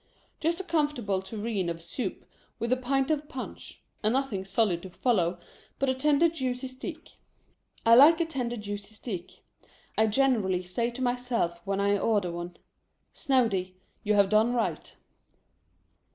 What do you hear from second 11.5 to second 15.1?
when I order one, "Snoady, you have done right."